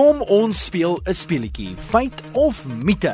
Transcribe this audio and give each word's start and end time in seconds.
Kom 0.00 0.22
ons 0.32 0.56
speel 0.64 0.96
'n 1.04 1.14
speletjie, 1.14 1.74
feit 1.76 2.22
of 2.32 2.64
mite. 2.66 3.12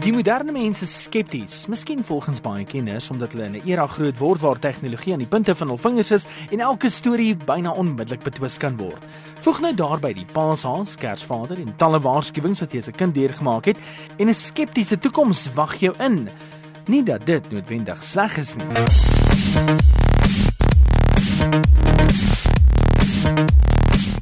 Die 0.00 0.12
moderne 0.12 0.52
mense 0.52 0.86
skepties, 0.86 1.66
miskien 1.66 2.04
volgens 2.04 2.40
baie 2.40 2.64
kenners 2.64 3.10
omdat 3.10 3.32
hulle 3.32 3.44
in 3.44 3.56
'n 3.56 3.68
era 3.68 3.86
groot 3.86 4.18
word 4.18 4.40
waar 4.40 4.58
tegnologie 4.58 5.12
aan 5.12 5.18
die 5.18 5.28
punte 5.28 5.54
van 5.54 5.68
hul 5.68 5.76
vingers 5.76 6.10
is 6.10 6.26
en 6.50 6.60
elke 6.60 6.90
storie 6.90 7.36
byna 7.36 7.70
onmiddellik 7.70 8.22
betwis 8.22 8.56
kan 8.56 8.76
word. 8.76 9.04
Voeg 9.40 9.60
nou 9.60 9.74
daarby 9.74 10.12
die 10.12 10.26
Paashaas, 10.32 10.96
Kersvader 10.96 11.58
en 11.58 11.76
talle 11.76 12.00
waarskuwings 12.00 12.60
wat 12.60 12.72
jy 12.72 12.78
as 12.78 12.88
'n 12.88 12.96
kind 12.96 13.14
deurgemaak 13.14 13.64
het 13.64 13.76
en 14.16 14.28
'n 14.28 14.34
skeptiese 14.34 14.98
toekoms 14.98 15.52
wag 15.54 15.76
jou 15.76 15.94
in. 15.98 16.28
Nie 16.86 17.02
dat 17.02 17.26
dit 17.26 17.50
noodwendig 17.50 18.02
sleg 18.02 18.38
is 18.38 18.54
nie. 18.54 19.96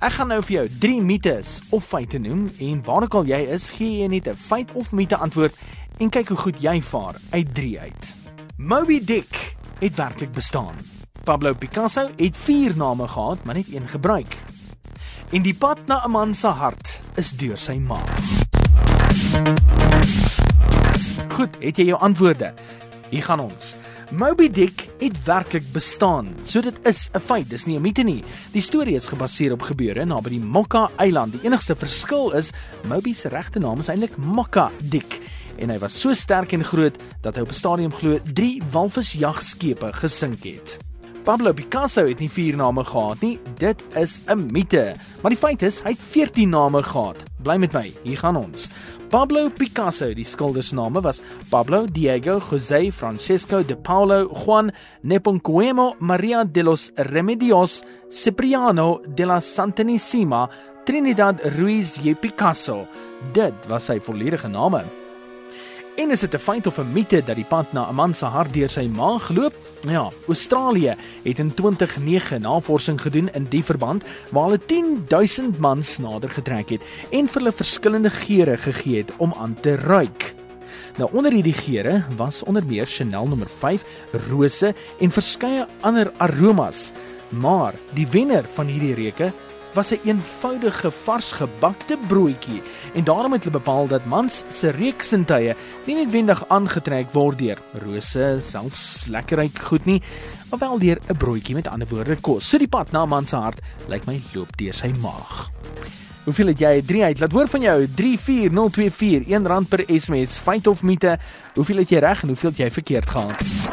Ek 0.06 0.12
gaan 0.20 0.28
nou 0.30 0.38
vir 0.38 0.54
jou 0.54 0.66
3 0.84 0.98
mites 1.02 1.56
of 1.74 1.82
feite 1.90 2.20
noem 2.22 2.44
en 2.62 2.82
waar 2.86 3.02
ook 3.08 3.14
al 3.18 3.24
jy 3.26 3.40
is, 3.56 3.64
gee 3.74 4.04
jy 4.04 4.06
net 4.06 4.28
'n 4.30 4.38
feit 4.38 4.70
of 4.78 4.92
mite 4.92 5.16
antwoord 5.16 5.54
en 5.98 6.10
kyk 6.10 6.28
hoe 6.28 6.36
goed 6.36 6.60
jy 6.62 6.80
vaar 6.80 7.16
uit 7.30 7.54
3 7.54 7.80
uit. 7.80 8.14
Moby 8.56 9.00
Dick 9.04 9.56
het 9.80 9.96
werklik 9.96 10.30
bestaan. 10.30 10.76
Pablo 11.24 11.54
Picasso 11.54 12.06
het 12.16 12.36
4 12.36 12.76
name 12.76 13.08
gehad, 13.08 13.44
maar 13.44 13.54
net 13.54 13.74
een 13.74 13.88
gebruik. 13.88 14.36
En 15.30 15.42
die 15.42 15.54
pad 15.54 15.78
na 15.86 16.04
'n 16.06 16.10
man 16.10 16.34
se 16.34 16.46
hart 16.46 17.02
is 17.16 17.30
deur 17.30 17.58
sy 17.58 17.78
ma. 17.78 17.98
Goed, 21.34 21.56
het 21.58 21.76
jy 21.76 21.84
jou 21.84 21.98
antwoorde? 21.98 22.54
Hier 23.10 23.22
gaan 23.22 23.40
ons. 23.40 23.74
Moby 24.10 24.50
Dick 24.50 24.85
het 24.98 25.24
werklik 25.24 25.72
bestaan. 25.72 26.34
So 26.42 26.60
dit 26.60 26.78
is 26.82 27.08
'n 27.12 27.18
feit, 27.18 27.50
dis 27.50 27.66
nie 27.66 27.76
'n 27.78 27.82
mite 27.82 28.02
nie. 28.02 28.24
Die 28.52 28.62
storie 28.62 28.94
is 28.94 29.06
gebaseer 29.06 29.52
op 29.52 29.62
gebeure 29.62 30.04
naby 30.04 30.28
die 30.28 30.40
Mokka 30.40 30.90
Eiland. 30.96 31.32
Die 31.32 31.44
enigste 31.44 31.76
verskil 31.76 32.32
is 32.32 32.52
Moby 32.88 33.12
se 33.14 33.28
regte 33.28 33.58
naam 33.58 33.78
is 33.78 33.88
eintlik 33.88 34.16
Mokka 34.16 34.70
Dick 34.82 35.20
en 35.58 35.70
hy 35.70 35.78
was 35.78 36.00
so 36.00 36.14
sterk 36.14 36.52
en 36.52 36.64
groot 36.64 36.96
dat 37.22 37.36
hy 37.36 37.40
op 37.40 37.48
'n 37.48 37.54
stadium 37.54 37.92
glo 37.92 38.18
3 38.34 38.62
walvisjagskepe 38.70 39.92
gesink 39.92 40.44
het. 40.44 40.85
Pablo 41.26 41.50
Picasso 41.52 42.04
het 42.06 42.20
nie 42.22 42.28
4 42.30 42.54
name 42.54 42.84
gehad 42.86 43.20
nie. 43.20 43.40
Dit 43.58 43.82
is 43.98 44.20
'n 44.26 44.46
mite. 44.52 44.94
Maar 45.22 45.30
die 45.30 45.38
feit 45.38 45.62
is 45.62 45.80
hy 45.80 45.90
het 45.90 45.98
14 45.98 46.48
name 46.48 46.82
gehad. 46.82 47.16
Bly 47.42 47.56
met 47.56 47.72
my. 47.72 47.92
Hier 48.02 48.18
gaan 48.18 48.36
ons. 48.36 48.70
Pablo 49.08 49.48
Picasso, 49.48 50.14
die 50.14 50.24
skildersname 50.24 51.00
was 51.00 51.22
Pablo 51.50 51.84
Diego 51.84 52.38
José 52.38 52.92
Francisco 52.92 53.62
de 53.62 53.76
Paulo 53.76 54.28
Juan 54.28 54.72
Nepomuceno 55.02 55.94
Maria 55.98 56.44
de 56.44 56.62
los 56.62 56.92
Remedios 56.94 57.82
Cipriano 58.08 59.00
de 59.14 59.26
la 59.26 59.40
Santanissima 59.40 60.48
Trinidad 60.84 61.40
Ruiz 61.58 61.98
y 62.04 62.14
Picasso. 62.14 62.86
Dit 63.32 63.54
was 63.68 63.84
sy 63.84 63.98
volledige 63.98 64.48
name. 64.48 65.05
En 65.96 66.10
is 66.10 66.20
dit 66.20 66.34
'n 66.34 66.38
feit 66.38 66.66
of 66.66 66.78
'n 66.78 66.92
mite 66.92 67.22
dat 67.24 67.36
die 67.36 67.44
pad 67.44 67.72
na 67.72 67.88
'n 67.88 67.94
man 67.94 68.14
se 68.14 68.24
hart 68.24 68.52
deur 68.52 68.68
sy 68.68 68.86
maag 68.86 69.30
loop? 69.30 69.54
Ja, 69.80 70.10
Australië 70.26 70.94
het 71.22 71.38
in 71.38 71.54
2009 71.54 72.40
navorsing 72.40 73.00
gedoen 73.00 73.28
in 73.32 73.46
die 73.48 73.64
verband 73.64 74.04
waar 74.30 74.44
hulle 74.44 74.60
10000 74.66 75.58
mans 75.58 75.98
nader 75.98 76.30
getrek 76.30 76.68
het 76.68 76.82
en 77.10 77.28
vir 77.28 77.40
hulle 77.40 77.52
verskillende 77.52 78.10
geure 78.10 78.56
gegee 78.56 78.96
het 78.96 79.12
om 79.16 79.34
aan 79.38 79.56
te 79.60 79.76
ruik. 79.76 80.34
Nou 80.96 81.10
onder 81.12 81.32
hierdie 81.32 81.52
geure 81.52 82.04
was 82.16 82.42
onder 82.42 82.66
meer 82.66 82.86
Chanel 82.86 83.26
nommer 83.26 83.48
5, 83.58 83.84
rose 84.28 84.74
en 84.98 85.10
verskeie 85.10 85.66
ander 85.80 86.12
aromas. 86.16 86.92
Maar 87.28 87.74
die 87.92 88.06
wenner 88.06 88.44
van 88.54 88.66
hierdie 88.66 88.94
reuke 88.94 89.32
was 89.76 89.92
'n 89.92 90.00
eenvoudige 90.04 90.90
vars 90.90 91.32
gebakte 91.32 91.98
broodjie 92.08 92.62
en 92.94 93.04
daarom 93.04 93.32
het 93.32 93.44
hulle 93.44 93.58
bepaal 93.58 93.86
dat 93.86 94.06
mans 94.06 94.42
se 94.50 94.70
reuksintuie 94.70 95.54
nie 95.84 95.96
noodwendig 95.96 96.48
aangetrek 96.48 97.12
word 97.12 97.38
deur 97.38 97.58
rose, 97.84 98.40
selfs 98.42 99.06
lekkerryk 99.06 99.58
goed 99.58 99.84
nie, 99.84 100.02
maar 100.50 100.58
wel 100.58 100.78
deur 100.78 100.98
'n 101.08 101.16
broodjie 101.16 101.54
met 101.54 101.68
ander 101.68 101.88
woorde 101.88 102.16
kos. 102.16 102.48
So 102.48 102.58
die 102.58 102.68
pad 102.68 102.90
na 102.92 103.04
man 103.04 103.26
se 103.26 103.36
hart 103.36 103.60
lyk 103.88 104.06
my 104.06 104.22
loop 104.34 104.56
deur 104.56 104.72
sy 104.72 104.92
maag. 105.00 105.50
Hoeveel 106.24 106.46
het 106.46 106.58
jy? 106.58 106.82
3 106.82 107.02
uit. 107.02 107.18
Laat 107.20 107.32
hoor 107.32 107.48
van 107.48 107.60
jou. 107.60 107.88
34024 107.94 109.22
R1 109.28 109.68
per 109.68 109.84
SMS. 109.86 110.38
Feit 110.38 110.66
of 110.66 110.82
mite? 110.82 111.18
Hoeveel 111.54 111.76
het 111.76 111.88
jy 111.88 111.98
reg 111.98 112.22
en 112.22 112.28
hoeveel 112.28 112.50
het 112.50 112.58
jy 112.58 112.70
verkeerd 112.70 113.10
gehad? 113.10 113.65